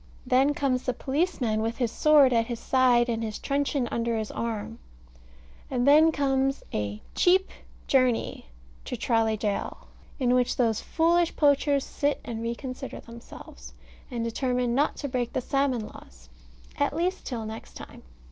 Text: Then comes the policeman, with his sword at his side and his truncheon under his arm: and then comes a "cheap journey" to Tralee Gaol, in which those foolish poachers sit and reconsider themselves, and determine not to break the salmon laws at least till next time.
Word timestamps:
Then 0.25 0.55
comes 0.55 0.81
the 0.81 0.95
policeman, 0.95 1.61
with 1.61 1.77
his 1.77 1.91
sword 1.91 2.33
at 2.33 2.47
his 2.47 2.59
side 2.59 3.07
and 3.07 3.21
his 3.23 3.37
truncheon 3.37 3.87
under 3.91 4.17
his 4.17 4.31
arm: 4.31 4.79
and 5.69 5.87
then 5.87 6.11
comes 6.11 6.63
a 6.73 7.03
"cheap 7.13 7.51
journey" 7.85 8.47
to 8.85 8.97
Tralee 8.97 9.37
Gaol, 9.37 9.85
in 10.17 10.33
which 10.33 10.55
those 10.57 10.81
foolish 10.81 11.35
poachers 11.35 11.83
sit 11.83 12.19
and 12.25 12.41
reconsider 12.41 12.99
themselves, 12.99 13.75
and 14.09 14.23
determine 14.23 14.73
not 14.73 14.95
to 14.97 15.07
break 15.07 15.33
the 15.33 15.39
salmon 15.41 15.85
laws 15.85 16.29
at 16.79 16.95
least 16.95 17.23
till 17.27 17.45
next 17.45 17.75
time. 17.75 18.01